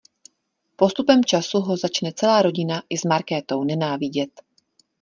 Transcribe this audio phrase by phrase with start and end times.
[0.75, 4.41] Postupem času ho začne celá rodina i s Markétou nenávidět.